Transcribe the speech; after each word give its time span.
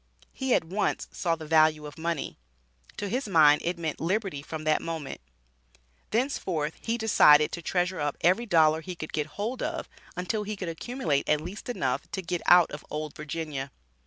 He 0.33 0.55
at 0.55 0.63
once 0.63 1.07
saw 1.11 1.35
the 1.35 1.45
value 1.45 1.85
of 1.85 1.95
money. 1.95 2.39
To 2.97 3.07
his 3.07 3.27
mind 3.27 3.61
it 3.63 3.77
meant 3.77 3.99
liberty 3.99 4.41
from 4.41 4.63
that 4.63 4.81
moment. 4.81 5.21
Thenceforth 6.09 6.73
he 6.81 6.97
decided 6.97 7.51
to 7.51 7.61
treasure 7.61 7.99
up 7.99 8.17
every 8.21 8.47
dollar 8.47 8.81
he 8.81 8.95
could 8.95 9.13
get 9.13 9.27
hold 9.37 9.61
of 9.61 9.87
until 10.17 10.41
he 10.41 10.55
could 10.55 10.69
accumulate 10.69 11.29
at 11.29 11.39
least 11.39 11.69
enough 11.69 12.09
to 12.13 12.23
get 12.23 12.41
out 12.47 12.71
of 12.71 12.83
"Old 12.89 13.15
Virginia." 13.15 13.69